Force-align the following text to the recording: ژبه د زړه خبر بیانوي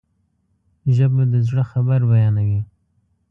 ژبه 0.95 1.23
د 1.33 1.35
زړه 1.47 1.63
خبر 1.71 1.99
بیانوي 2.09 2.61